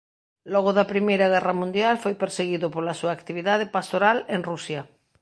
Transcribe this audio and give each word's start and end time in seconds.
Logo 0.53 0.71
da 0.77 0.89
Primeira 0.93 1.27
Guerra 1.33 1.53
Mundial 1.61 1.95
foi 2.03 2.13
perseguido 2.23 2.67
pola 2.75 2.97
súa 2.99 3.15
actividade 3.17 3.65
pastoral 3.75 4.17
en 4.35 4.39
Rusia. 4.51 4.81